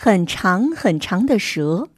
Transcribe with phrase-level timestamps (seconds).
[0.00, 1.88] 很长很长的蛇。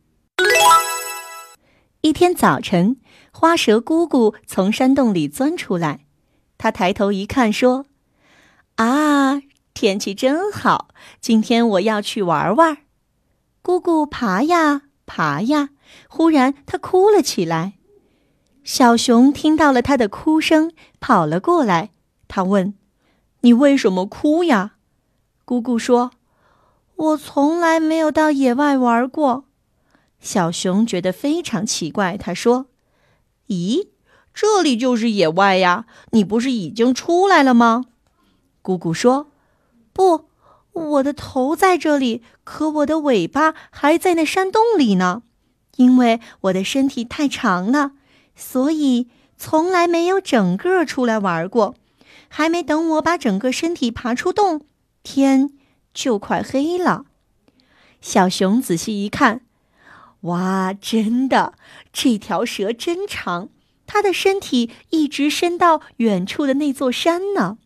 [2.01, 2.97] 一天早晨，
[3.31, 6.07] 花蛇姑姑从山洞里钻出来，
[6.57, 7.85] 她抬头一看，说
[8.77, 9.43] ：“啊，
[9.75, 10.89] 天气真好，
[11.21, 12.79] 今天我要去玩玩。”
[13.61, 15.69] 姑姑爬呀爬呀，
[16.09, 17.75] 忽然她哭了起来。
[18.65, 21.91] 小熊听到了她的哭声，跑了过来，
[22.27, 22.73] 他问
[23.43, 24.77] ：“你为什么哭呀？”
[25.45, 26.13] 姑姑说
[27.01, 29.45] ：“我从来没有到野外玩过。”
[30.21, 32.67] 小熊觉得非常奇怪，他说
[33.49, 33.89] ：“咦，
[34.35, 35.87] 这里就是野外呀！
[36.11, 37.87] 你不是已经出来了吗？”
[38.61, 39.31] 姑姑说
[39.95, 40.27] ：“不，
[40.73, 45.23] 我的头在这里，可我的尾巴还在那山洞里呢。
[45.77, 47.93] 因为我的身体太长了，
[48.37, 49.09] 所以
[49.39, 51.75] 从来没有整个出来玩过。
[52.29, 54.61] 还没等我把整个身体爬出洞。”
[55.03, 55.51] 天
[55.93, 57.05] 就快黑了，
[58.01, 59.43] 小熊仔细一看，
[60.23, 61.55] 哇，真的，
[61.93, 63.49] 这条蛇真长，
[63.87, 67.59] 它的身体一直伸到远处的那座山呢。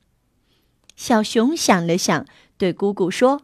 [0.96, 2.24] 小熊想了想，
[2.56, 3.42] 对姑姑说：“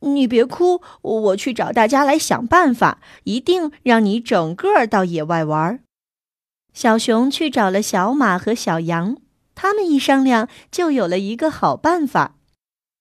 [0.00, 5.80] 你别哭，我去找大家来想办法，一定让你整个到野外玩。”
[6.74, 9.16] 小熊去找了小马和小羊，
[9.54, 12.34] 他们一商量，就有了一个好办法。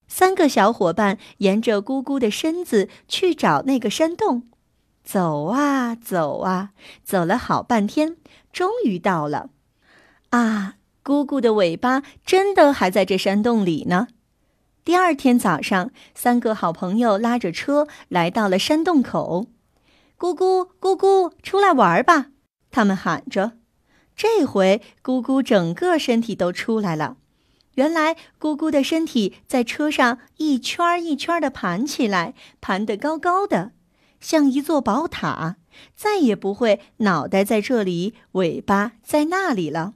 [0.07, 4.47] 三个小伙伴沿着姑姑的身子去找那个山洞，
[5.03, 6.71] 走啊走啊，
[7.03, 8.17] 走了好半天，
[8.53, 9.49] 终于到了。
[10.29, 14.07] 啊，姑姑的尾巴真的还在这山洞里呢。
[14.83, 19.47] 第二天早上，三个好朋友拉着车来到了山洞口。
[20.17, 22.27] 姑姑，姑姑，出来玩吧！
[22.69, 23.53] 他们喊着。
[24.15, 27.17] 这回姑姑整个身体都出来了。
[27.75, 33.71] 原来姑姑的身体在车上一圈一圈的盘起来，盘得高高的，
[34.19, 35.57] 像一座宝塔，
[35.95, 39.93] 再也不会脑袋在这里，尾巴在那里了。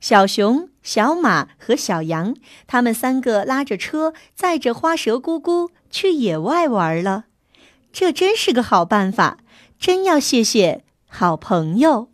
[0.00, 2.34] 小熊、小马和小羊，
[2.66, 7.26] 他们三个拉着车，载着花蛇姑姑去野外玩了。
[7.92, 9.38] 这真是个好办法，
[9.78, 12.09] 真要谢谢好朋友。